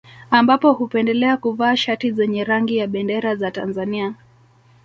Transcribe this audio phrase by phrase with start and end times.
[0.31, 4.13] Ambapo hupendelea kuvaa shati zenye rangi ya bendera za Tanzania